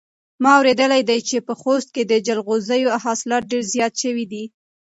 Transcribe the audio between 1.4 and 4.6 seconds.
په خوست کې د جلغوزیو حاصلات ډېر زیات شوي دي.